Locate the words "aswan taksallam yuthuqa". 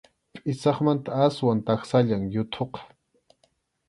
1.27-2.81